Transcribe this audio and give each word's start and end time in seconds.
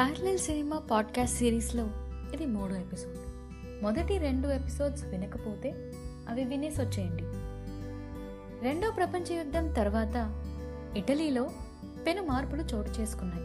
Parallel 0.00 0.38
cinema 0.38 0.78
podcast 0.78 1.36
సిరీస్లో 1.38 1.90
ఇది 2.34 2.46
మూడో 2.46 2.76
ఎపిసోడ్ 2.76 3.16
మొదటి 3.82 4.18
రెండు 4.18 4.48
ఎపిసోడ్స్ 4.48 5.04
వినకపోతే 5.04 5.70
అవి 6.28 6.44
వినేసి 6.44 6.80
వచ్చేయండి 6.80 7.22
రెండో 8.64 8.90
ప్రపంచ 8.90 9.32
యుద్ధం 9.32 9.72
తర్వాత 9.72 10.42
ఇటలీలో 10.96 11.50
పెను 12.06 12.22
మార్పులు 12.22 12.62
చోటు 12.62 12.90
చేసుకున్నాయి. 12.90 13.44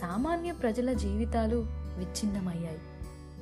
సామాన్య 0.00 0.52
ప్రజల 0.52 0.92
జీవితాలు 0.92 1.66
విచ్ఛిన్నమయ్యాయి. 1.70 2.78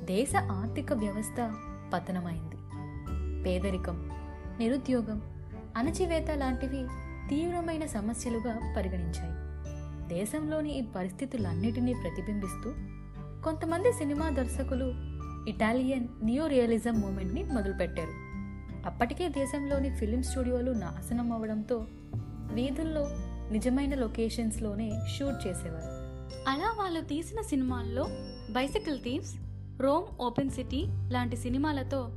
దేశ 0.03 0.35
ఆర్థిక 0.35 0.93
వ్యవస్థ 0.93 1.53
పతనమైంది. 1.93 2.55
పేదరికం 3.43 4.11
నిరుద్యోగం 4.59 5.21
అణచివేత 5.77 6.31
లాంటివి 6.31 6.87
తీవ్రమైన 7.29 7.85
సమస్యలుగా 7.85 8.73
పరిగణించాయి. 8.77 9.54
దేశంలోని 10.07 10.79
ఈ 10.79 10.81
పరిస్థితులన్నిటినీ 10.81 11.93
ప్రతిబింబిస్తూ 11.93 12.69
కొంతమంది 13.43 13.93
సినిమా 13.93 14.29
దర్శకులు 14.29 14.93
ఇటాలియన్ 15.49 16.07
నియో 16.23 16.47
రియలిజం 16.47 17.01
మూమెంట్ని 17.01 17.43
మొదలుపెట్టారు. 17.43 18.13
అప్పటికే 18.85 19.29
దేశంలోని 19.29 19.97
ఫిలిం 19.97 20.23
స్టూడియోలు 20.23 20.71
నాశనం 20.71 21.33
అవ్వడంతో 21.33 21.87
వీధుల్లో 22.53 23.07
నిజమైన 23.51 23.95
లొకేషన్స్లోనే 23.95 24.91
షూట్ 25.17 25.47
చేసేవారు. 25.47 25.91
అలా 26.49 26.75
వాళ్ళు 26.77 27.01
తీసిన 27.01 27.41
సినిమాల్లో 27.41 28.03
bicycle 28.51 28.99
thieves 28.99 29.35
Rome 29.81 30.21
open 30.21 30.49
city 30.49 30.85
లాంటి 30.87 31.35
సినిమాలతో 31.35 32.09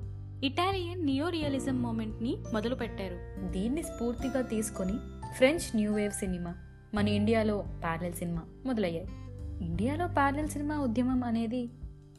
ఇటాలియన్ 0.45 1.07
నియో 1.07 1.29
రియలిజం 1.29 1.83
మూమెంట్ని 1.83 2.37
మొదలుపెట్టారు. 2.53 3.49
దీన్ని 3.53 3.83
స్ఫూర్తిగా 3.83 4.41
తీసుకొని 4.41 4.93
ఫ్రెంచ్ 5.37 5.77
న్యూ 5.77 5.95
వేవ్ 5.95 6.13
సినిమా 6.13 6.55
మన 6.95 7.09
ఇండియాలో 7.09 7.65
ప్యారలల్ 7.83 8.13
సినిమా 8.13 8.43
మొదలయ్యాయి. 8.67 9.09
ఇండియాలో 9.65 10.07
ప్యారలల్ 10.09 10.49
సినిమా 10.49 10.79
ఉద్యమం 10.79 11.25
అనేది 11.25 11.69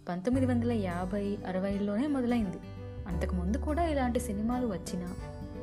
పంతొమ్మిది 0.10 0.48
వందల 0.48 0.72
యాభై 0.72 1.38
అరవైలోనే 1.48 2.08
మొదలైంది. 2.08 2.58
అంతకుముందు 3.08 3.58
కూడా 3.58 3.84
ఇలాంటి 3.84 4.20
సినిమాలు 4.20 4.68
వచ్చినా 4.68 5.14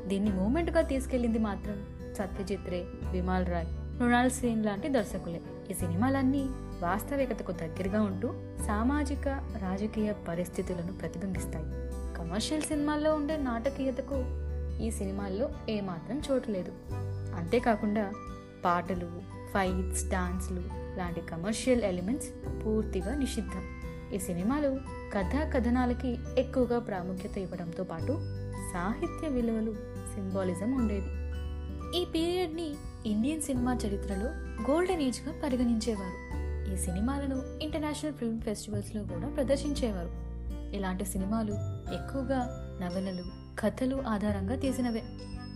దీన్ని 0.06 0.32
మూమెంట్గా 0.32 0.80
తీసుకెళ్ళింది 0.80 1.38
మాత్రం 1.38 1.86
సత్యజిత్ 2.14 2.70
రే 2.70 2.84
విమాల్ 3.12 3.46
రాయ్ 3.46 3.66
మృణాల్ 4.00 4.30
సేన్ 4.30 4.66
లాంటి 4.66 4.88
దర్శకులే. 4.88 5.40
ఈ 5.70 5.74
సినిమాలన్నీ 5.74 6.42
వాస్తవికతకు 6.80 7.52
దగ్గరగా 7.52 8.02
ఉంటూ 8.02 8.28
సామాజిక 8.66 9.28
రాజకీయ 9.58 10.12
పరిస్థితులను 10.28 10.92
ప్రతిబింబిస్తాయి. 10.92 11.64
కమర్షియల్ 12.14 12.62
సినిమాల్లో 12.62 13.14
ఉండే 13.14 13.36
నాటకీయతకు 13.36 14.14
ఈ 14.82 14.90
సినిమాల్లో 14.90 15.50
ఏమాత్రం 15.68 16.22
చోటు 16.30 16.50
లేదు. 16.50 16.72
అంతేకాకుండా 17.36 18.12
పాటలు 18.66 19.22
ఫైట్స్ 19.54 20.10
డాన్స్లు 20.10 20.62
లాంటి 20.96 21.20
కమర్షియల్ 21.20 21.82
ఎలిమెంట్స్ 21.82 22.28
పూర్తిగా 22.66 23.14
నిషిద్ధం. 23.14 23.62
ఈ 24.14 24.18
సినిమాలు 24.18 24.80
కథా 25.14 25.50
కథనాలకి 25.50 26.18
ఎక్కువగా 26.38 26.78
ప్రాముఖ్యత 26.78 27.38
ఇవ్వడంతో 27.38 27.84
పాటు 27.84 28.18
సాహిత్య 28.72 29.28
విలువలు 29.28 29.72
సింబాలిజం 30.14 30.72
ఉండేది 30.72 31.26
ఈ 31.98 32.04
పీరియడ్ని 32.04 32.74
ఇండియన్ 33.06 33.42
సినిమా 33.42 33.78
చరిత్రలో 33.86 34.26
గోల్డెన్ 34.70 35.00
ఏజ్గా 35.00 35.34
పరిగణించేవారు. 35.44 36.36
ఈ 36.72 36.76
సినిమాలను 36.76 37.62
ఇంటర్నేషనల్ 37.62 38.14
ఫిల్మ్ 38.14 38.40
ఫెస్టివల్స్లో 38.40 39.02
కూడా 39.02 39.28
ప్రదర్శించేవారు. 39.28 40.10
ఇలాంటి 40.76 41.04
సినిమాలు 41.04 41.52
ఎక్కువగా 41.94 42.38
నవలలు 42.82 43.24
కథలు 43.60 44.02
ఆధారంగా 44.08 44.56
తీసినవే. 44.56 45.02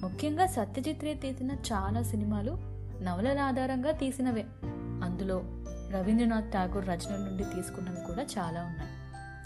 ముఖ్యంగా 0.01 0.47
సత్యజిత్ 0.47 1.05
రే 1.05 1.15
తీసిన 1.15 1.51
చాలా 1.51 2.03
సినిమాలు 2.03 2.70
నవలల 3.03 3.39
ఆధారంగా 3.39 3.91
తీసినవే. 3.91 4.47
అందులో 5.05 5.43
రవీంద్రనాథ్ 5.91 6.53
ఠాగూర్ 6.53 6.89
రచనల 6.89 7.17
నుండి 7.17 7.45
తీసుకున్నవి 7.45 8.07
కూడా 8.07 8.23
చాలా 8.23 8.65
ఉన్నాయి. 8.65 8.91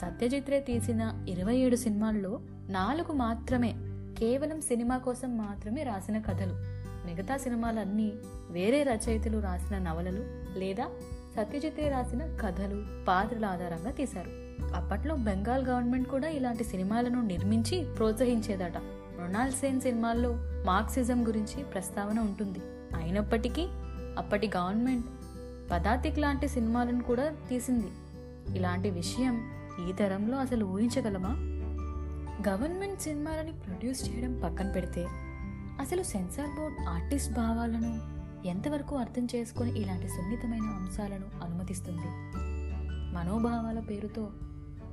సత్యజిత్ 0.02 0.50
రే 0.50 0.60
తీసిన 0.60 1.26
ఇరవై 1.28 1.56
ఏడు 1.56 1.76
సినిమాల్లో 1.76 2.40
నాలుగు 2.68 3.12
మాత్రమే 3.12 3.74
కేవలం 4.18 4.60
సినిమా 4.60 4.98
కోసం 4.98 5.38
మాత్రమే 5.38 5.82
రాసిన 5.82 6.18
కథలు. 6.18 6.54
మిగతా 7.06 7.36
సినిమాలన్నీ 7.36 8.12
వేరే 8.50 8.82
రచయితలు 8.82 9.38
రాసిన 9.38 9.78
నవలలు 9.78 10.24
లేదా 10.58 10.88
సత్యజిత్ 11.36 11.80
రే 11.80 11.88
రాసిన 11.88 12.36
కథలు 12.36 13.04
పాత్రల 13.04 13.44
ఆధారంగా 13.44 13.90
తీశారు. 13.90 14.30
అప్పట్లో 14.74 15.16
బెంగాల్ 15.16 15.66
గవర్నమెంట్ 15.66 16.08
కూడా 16.08 16.28
ఇలాంటి 16.28 16.64
సినిమాలను 16.64 17.22
నిర్మించి 17.22 17.94
ప్రోత్సహించేదట. 17.96 18.78
మృణాల్ 19.20 19.52
సేన్ 19.52 19.80
సినిమాల్లో 19.80 20.34
మార్క్సిజం 20.64 21.26
గురించి 21.26 21.64
ప్రస్తావన 21.64 22.18
ఉంటుంది. 22.18 22.58
అయినప్పటికీ 22.94 23.66
అప్పటి 24.18 24.50
గవర్నమెంట్ 24.56 25.06
పదాతిక్ 25.70 26.18
లాంటి 26.18 26.48
సినిమాలను 26.48 27.02
కూడా 27.02 27.32
తీసింది. 27.48 27.86
ఇలాంటి 28.58 28.90
విషయం 28.90 29.50
ఈ 29.88 29.92
తరంలో 29.92 30.38
అసలు 30.38 30.64
ఊహించగలమా? 30.64 31.36
గవర్నమెంట్ 32.48 33.00
సినిమాలని 33.00 33.52
ప్రొడ్యూస్ 33.52 34.10
చేయడం 34.10 34.40
పక్కన 34.44 34.70
పెడితే 34.70 35.06
అసలు 35.80 36.02
సెన్సార్ 36.02 36.48
బోర్డ్ 36.48 36.88
ఆర్టిస్ట్ 36.88 37.32
భావాలను 37.32 38.14
ఎంతవరకు 38.46 38.96
అర్థం 38.96 39.26
చేసుకొని 39.34 39.80
ఇలాంటి 39.80 40.08
సున్నితమైన 40.08 40.62
అంశాలను 40.62 41.44
అనుమతిస్తుంది? 41.44 42.36
మనోభావాల 43.14 43.78
పేరుతో 43.80 44.30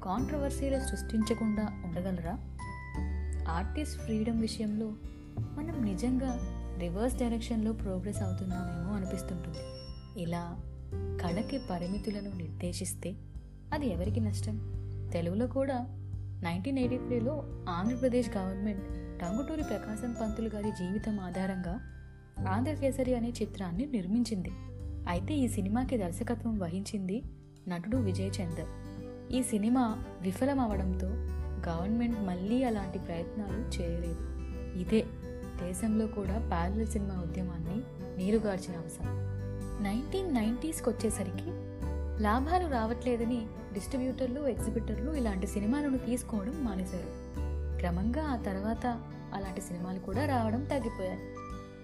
కాంట్రవర్సీలు 0.04 0.80
సృష్టించకుండా 0.80 1.68
ఉండగలరా? 1.86 2.38
ఆర్టిస్ట్ 3.54 4.02
ఫ్రీడమ్ 4.02 4.42
విషయంలో 4.42 4.92
మనం 5.40 5.86
నిజంగా 5.86 6.40
రివర్స్ 6.82 7.18
డైరెక్షన్లో 7.18 7.74
ప్రోగ్రెస్ 7.74 8.22
అవుతున్నామేమో 8.22 8.96
అనిపిస్తుంటుంది. 8.96 9.58
ఇలా 10.22 10.60
కళకి 11.24 11.60
పరిమితులను 11.72 12.38
నిర్దేశిస్తే 12.38 13.16
అది 13.74 13.88
ఎవరికి 13.94 14.20
నష్టం? 14.20 14.58
తెలుగులో 15.14 15.48
కూడా 15.48 15.86
నైన్టీన్ 16.44 16.80
ఎయిటీ 16.80 16.98
త్రీలో 16.98 17.44
ఆంధ్రప్రదేశ్ 17.70 18.38
గవర్నమెంట్ 18.38 18.82
టంగుటూరి 19.22 19.64
ప్రకాశం 19.64 20.16
పంతులు 20.22 20.50
గారి 20.50 20.72
జీవితం 20.72 21.20
ఆధారంగా 21.20 21.80
ఆంధ్రకేసరి 22.50 23.16
అనే 23.16 23.30
చిత్రాన్ని 23.30 23.86
నిర్మించింది. 23.86 24.52
అయితే 25.08 25.34
ఈ 25.34 25.48
సినిమాకి 25.48 25.98
దర్శకత్వం 25.98 26.60
వహించింది 26.60 27.24
నటుడు 27.68 27.98
విజయ్ 27.98 28.32
చందర్. 28.42 28.70
ఈ 29.34 29.44
సినిమా 29.44 30.04
విఫలం 30.22 30.60
అవడంతో 30.60 31.08
గవర్నమెంట్ 31.70 32.20
మళ్ళీ 32.20 32.64
అలాంటి 32.64 33.00
ప్రయత్నాలు 33.00 33.82
చేయలేదు. 33.82 34.32
ఇదే 34.80 35.06
దేశంలో 35.66 36.08
కూడా 36.08 36.48
ప్యారల 36.52 36.84
సినిమా 36.84 37.14
ఉద్యమాన్ని 37.14 37.84
నీరుగార్చిన 38.18 38.78
అంశం. 38.78 39.06
నైన్టీన్ 39.84 40.34
నైంటీస్కి 40.34 40.90
వచ్చేసరికి 40.90 41.72
లాభాలు 42.24 42.72
రావట్లేదని 42.72 43.46
డిస్ట్రిబ్యూటర్లు 43.74 44.42
ఎగ్జిబిటర్లు 44.42 45.12
ఇలాంటి 45.12 45.48
సినిమాలను 45.48 45.98
తీసుకోవడం 45.98 46.66
మానేశారు. 46.66 47.32
క్రమంగా 47.78 48.24
ఆ 48.24 48.36
తర్వాత 48.36 48.86
అలాంటి 49.34 49.62
సినిమాలు 49.62 50.00
కూడా 50.00 50.26
రావడం 50.26 50.64
తగ్గిపోయాయి. 50.64 51.20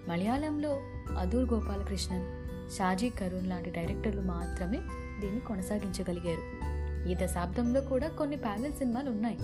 మలయాళంలో 0.08 0.80
అదూర్ 1.18 1.52
గోపాలకృష్ణన్ 1.52 2.48
షాజీ 2.78 3.08
కరుణ్ 3.08 3.48
లాంటి 3.48 3.70
డైరెక్టర్లు 3.70 4.22
మాత్రమే 4.22 4.76
దీన్ని 5.20 5.40
కొనసాగించగలిగారు. 5.40 6.68
ఈ 7.08 7.14
దశాబ్దంలో 7.14 7.80
కూడా 7.80 8.08
కొన్ని 8.08 8.36
ప్యానల్ 8.36 8.72
సినిమాలు 8.72 9.10
ఉన్నాయి. 9.10 9.38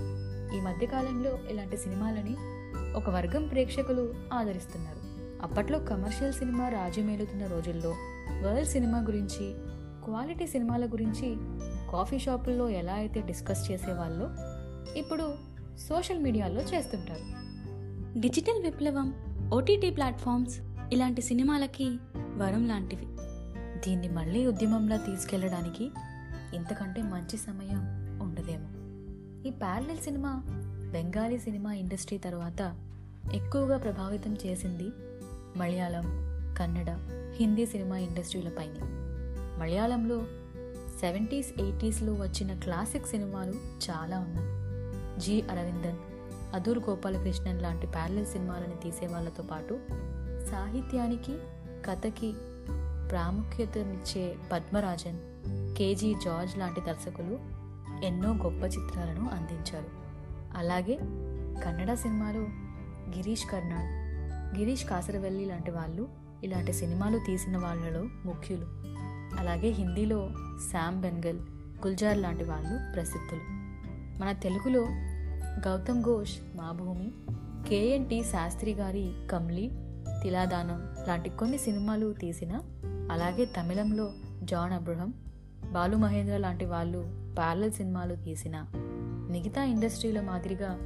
ఈ 0.59 0.61
మధ్యకాలంలో 0.61 1.39
ఇలాంటి 1.51 1.77
సినిమాలని 1.77 2.37
ఒక 2.97 3.10
వర్గం 3.10 3.49
ప్రేక్షకులు 3.49 4.15
ఆదరిస్తున్నారు. 4.32 4.99
అప్పట్లో 5.43 5.78
కమర్షియల్ 5.78 6.32
సినిమా 6.32 6.69
రాజ్యమేలుతున్న 6.69 7.47
రోజుల్లో 7.47 7.94
వరల్డ్ 8.43 8.69
సినిమా 8.69 8.99
గురించి 8.99 9.55
క్వాలిటీ 10.05 10.47
సినిమాల 10.47 10.87
గురించి 10.87 11.37
కాఫీ 11.93 12.19
షాపుల్లో 12.19 12.69
ఎలా 12.69 12.93
అయితే 12.93 13.21
డిస్కస్ 13.21 13.71
చేసేవాళ్ళో 13.71 14.31
ఇప్పుడు 14.99 15.34
సోషల్ 15.88 16.19
మీడియాలో 16.19 16.60
చేస్తుంటారు. 16.60 17.44
డిజిటల్ 18.21 18.62
విప్లవం 18.62 19.15
ఓటీటీ 19.54 19.91
ప్లాట్ఫామ్స్ 19.91 20.60
ఇలాంటి 20.93 21.22
సినిమాలకి 21.22 21.99
వరం 22.16 22.69
లాంటివి. 22.69 23.07
దీన్ని 23.80 24.09
మళ్ళీ 24.09 24.47
ఉద్యమంలా 24.47 24.97
తీసుకెళ్ళడానికి 24.97 25.91
ఇంతకంటే 26.54 27.03
మంచి 27.03 27.36
సమయం 27.36 27.80
ఉండదేమో. 28.22 28.69
ఈ 29.48 29.51
parallel 29.51 29.98
cinema 29.98 30.42
Bengali 30.92 31.39
cinema 31.39 31.72
industry 31.72 32.19
తర్వాత 32.19 32.84
ఎక్కువగా 33.32 33.78
ప్రభావితం 33.78 34.34
చేసింది 34.47 34.91
మలయాళం 35.59 36.03
కన్నడ 36.59 36.91
హిందీ 37.36 37.66
సినిమా 37.66 37.98
ఇండస్ట్రీలపైనే 37.98 38.80
మలయాళంలో 39.60 40.22
సెవెంటీస్ 41.00 41.60
ఎయిటీస్లో 41.60 42.12
వచ్చిన 42.12 42.60
క్లాసిక్ 42.60 43.06
సినిమాలు 43.06 43.53
చాలా 43.91 44.18
ఉన్నాయి. 44.18 44.65
జి. 45.21 45.42
అరవిందన్ 45.42 45.97
అదూర్ 46.54 46.78
గోపాలకృష్ణన్ 46.78 47.62
లాంటి 47.62 47.86
ప్యారలల్ 47.86 48.26
సినిమాలను 48.26 48.82
తీసే 48.82 49.06
వాళ్ళతో 49.06 49.42
పాటు 49.42 49.80
సాహిత్యానికి 50.50 51.38
కథకి 51.84 52.32
ప్రాముఖ్యతనిచ్చే 53.10 54.36
పద్మరాజన్ 54.53 55.18
కేజీ 55.76 56.15
జార్జ్ 56.24 56.59
లాంటి 56.59 56.80
దర్శకులు 56.80 57.38
ఎన్నో 58.04 58.34
గొప్ప 58.34 58.65
చిత్రాలను 58.65 59.30
అందించారు. 59.30 59.86
అలాగే 60.56 60.97
కన్నడ 61.65 61.94
సినిమాలు 61.94 62.64
గిరీష్ 63.16 63.47
కర్నాడ్ 63.53 64.04
గిరీష్ 64.59 64.84
కాసరవెల్లి 64.84 65.45
లాంటి 65.45 65.71
వాళ్ళు 65.71 66.09
ఇలాంటి 66.45 66.72
సినిమాలు 66.72 67.18
తీసిన 67.18 67.56
వాళ్ళలో 67.56 68.03
ముఖ్యులు. 68.24 68.66
అలాగే 69.39 69.68
హిందీలో 69.71 70.30
శామ్ 70.72 71.01
బెన్గల్ 71.01 71.39
గుల్జార్ 71.86 72.18
లాంటి 72.18 72.45
వాళ్ళు 72.45 72.92
ప్రసిద్ధులు. 72.92 73.41
మన 74.21 74.33
తెలుగులో 74.33 74.80
గౌతమ్ 75.68 76.03
ఘోష్ 76.03 76.56
మా 76.56 76.72
భూమి 76.72 77.12
కేఎన్టి 77.68 78.22
శాస్త్రి 78.22 78.72
గారి 78.72 79.15
కమ్లీ 79.30 79.71
తిలాదానం 80.22 80.83
లాంటి 81.09 81.30
కొన్ని 81.30 81.59
సినిమాలు 81.59 82.12
తీసిన 82.12 82.60
అలాగే 83.12 83.45
తమిళంలో 83.45 84.12
జాన్ 84.42 84.72
అబ్రహం 84.72 85.15
బాలు 85.72 85.97
మహేంద్ర 85.97 86.36
లాంటి 86.36 86.65
వాళ్ళు 86.65 86.98
ప్యారలల్ 87.39 87.72
సినిమాలు 87.72 88.15
తీసిన 88.15 88.66
మిగతా 89.30 89.65
ఇండస్ట్రీల 89.65 90.21
మాదిరిగా 90.21 90.78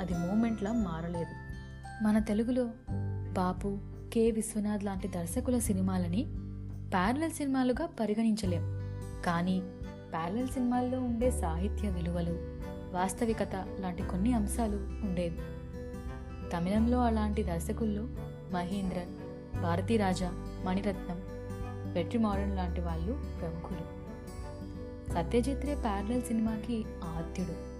అది 0.00 0.12
మూమెంట్లా 0.12 0.72
మారలేదు. 0.72 1.43
మన 2.02 2.18
తెలుగులో 2.18 2.70
బాపు 3.32 3.78
కె. 4.12 4.30
విశ్వనాథ్ 4.30 4.84
లాంటి 4.84 5.08
దర్శకుల 5.08 5.58
సినిమాలని 5.58 6.22
ప్యారలల్ 6.92 7.30
సినిమాలుగా 7.30 7.86
పరిగణించలేం. 7.86 8.62
కానీ 9.24 9.60
ప్యారలల్ 10.12 10.48
సినిమాల్లో 10.48 11.00
ఉండే 11.00 11.30
సాహిత్య 11.30 11.88
విలువలు 11.88 12.32
వాస్తవికత 12.92 13.54
లాంటి 13.54 14.02
కొన్ని 14.02 14.32
అంశాలు 14.32 14.76
ఉండేవి. 14.76 15.38
తమిళంలో 16.50 17.04
అలాంటి 17.04 17.42
దర్శకుల్లో 17.42 18.02
మహేంద్రన్ 18.52 19.16
భారతీరాజా 19.62 20.30
మణిరత్నం 20.64 21.22
వెట్రి 21.92 22.18
మోడర్న్ 22.18 22.56
లాంటి 22.56 22.80
వాళ్ళు 22.80 23.12
ప్రముఖులు. 23.40 24.04
సత్యజిత్ 25.12 25.66
రే 25.66 25.74
ప్యారలల్ 25.74 26.22
సినిమాకి 26.22 26.84
ఆద్యుడు. 27.04 27.74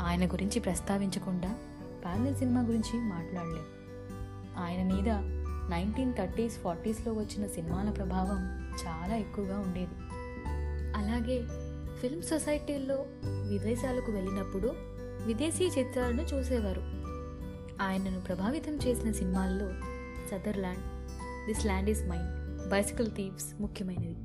ఆయన 0.00 0.32
గురించి 0.32 0.60
ప్రస్తావించకుండా 0.60 1.54
ప్యారలల్ 2.04 2.36
సినిమా 2.36 2.60
గురించి 2.60 3.00
మాట్లాడలేం 3.00 3.64
ఆయన 4.58 4.94
మీద 4.94 5.08
నైన్టీన్ 5.70 6.14
థర్టీస్ 6.14 6.58
ఫార్టీస్లో 6.58 7.12
వచ్చిన 7.12 7.46
సినిమాల 7.46 7.90
ప్రభావం 7.90 8.68
చాలా 8.86 9.16
ఎక్కువగా 9.16 9.58
ఉండేది. 9.58 9.94
అలాగే 10.96 11.42
ఫిల్మ్ 12.00 12.22
సొసైటీల్లో 12.22 13.04
విదేశాలకు 13.24 14.12
వెళ్ళినప్పుడు 14.12 14.72
విదేశీ 15.26 15.64
చిత్రాలను 15.64 16.22
చూసేవారు. 16.22 16.82
ఆయనను 17.82 18.20
ప్రభావితం 18.20 18.72
చేసిన 18.72 19.12
సినిమాల్లో 19.12 19.70
Sutherland 20.30 21.12
this 21.46 21.66
land 21.66 21.90
is 21.90 22.02
mine 22.02 22.68
bicycle 22.68 23.10
thieves 23.10 23.62
ముఖ్యమైనవి. 23.62 24.16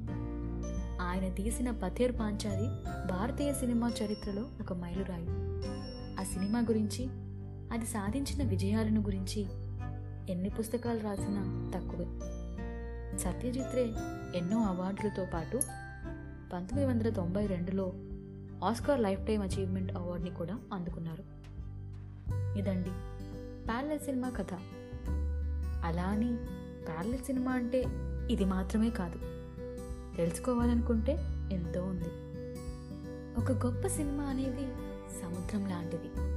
ఆయన 1.01 1.33
తీసిన 1.33 1.71
పథేర్ 1.71 2.19
పాంచాలి 2.19 2.67
భారతీయ 3.11 3.53
సినిమా 3.53 3.91
చరిత్రలో 4.03 4.41
ఒక 4.41 4.73
మైలురాయి. 4.73 5.27
ఆ 6.19 6.23
సినిమా 6.23 6.59
గురించి 6.59 7.09
అది 7.71 7.85
సాధించిన 7.85 8.49
విజయాలను 8.49 9.01
గురించి 9.01 9.47
ఎన్ని 10.31 10.49
పుస్తకాలు 10.49 10.99
రాసినా 10.99 11.71
తక్కువే. 11.75 12.05
సత్యజిత్ 13.17 13.75
రే 13.75 13.83
ఎన్నో 14.35 14.57
అవార్డులతో 14.57 15.25
పాటు 15.33 15.57
పంతొమ్మిది 16.53 16.85
వందల 16.85 17.09
తొంభై 17.09 17.45
రెండులో 17.45 17.93
ఆస్కార్ 18.63 19.01
లైఫ్ 19.01 19.27
టైమ్ 19.27 19.43
అచీవ్మెంట్ 19.43 19.97
అవార్డుని 19.97 20.35
కూడా 20.35 20.59
అందుకున్నారు. 20.73 21.23
ఇదండి 22.59 22.89
ప్యారలల్ 23.67 23.99
సినిమా 23.99 24.29
కథ. 24.29 24.53
అలా 25.85 26.03
అని 26.03 26.35
ప్యారలల్ 26.85 27.17
సినిమా 27.17 27.51
అంటే 27.51 27.83
ఇది 28.31 28.45
మాత్రమే 28.45 28.89
కాదు. 28.89 29.19
తెలుసుకోవాలనుకుంటే 30.17 31.11
ఎంతో 31.51 31.81
ఉంది. 31.83 32.09
ఒక 33.41 33.65
గొప్ప 33.65 33.87
సినిమా 33.87 34.23
అనేది 34.23 34.67
సముద్రం 35.21 35.69
లాంటిది. 35.69 36.28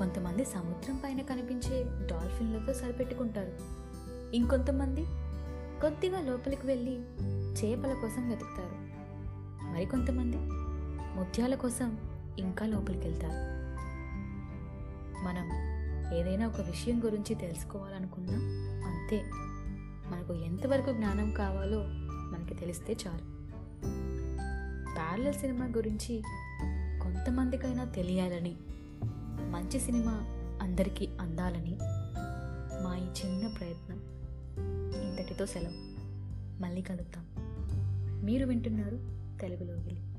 కొంతమంది 0.00 0.44
సముద్రం 0.44 1.00
పైన 1.04 1.20
కనిపించే 1.20 1.82
డాల్ఫిన్లతో 1.82 2.74
సరిపెట్టుకుంటారు. 2.74 3.52
ఇంకొంతమంది 4.36 5.04
కొద్దిగా 5.80 6.20
లోపలికి 6.20 6.66
వెళ్ళి 6.66 6.94
చేపల 7.52 7.92
కోసం 7.92 8.28
వెతుకుతారు. 8.28 8.74
మరికొంతమంది 9.72 10.36
ముత్యాల 11.18 11.54
కోసం 11.54 11.98
ఇంకా 12.38 12.66
లోపలికి 12.66 13.08
వెళ్తారు 13.08 13.50
మనం 15.24 15.46
ఏదైనా 16.14 16.46
ఒక 16.46 16.60
విషయం 16.60 17.04
గురించి 17.04 17.34
తెలుసుకోవాలనుకున్నా 17.34 18.34
అంతే. 18.90 19.22
మనకు 20.06 20.34
ఎంతవరకు 20.34 20.92
జ్ఞానం 20.92 21.34
కావాలో 21.34 21.84
మనకి 22.06 22.54
తెలిస్తే 22.54 22.96
చాలు. 23.06 23.40
ప్యారల 24.94 25.30
సినిమా 25.30 25.64
గురించి 25.64 26.22
కొంతమందికైనా 27.02 27.84
తెలియాలని 27.84 28.56
మంచి 29.50 29.80
సినిమా 29.80 30.12
అందరికీ 30.62 31.08
అందాలని 31.20 31.78
మా 32.84 32.96
ఈ 32.96 33.00
చిన్న 33.00 33.46
ప్రయత్నం. 33.46 34.00
ఇంతటితో 35.02 35.46
సెలవు. 35.46 35.72
మళ్ళీ 36.62 36.82
కలుద్దాం. 36.82 37.26
మీరు 38.24 38.46
వింటున్నారు 38.46 38.96
తెలుగులోకి. 39.40 39.80
వెళ్ళి 39.80 40.09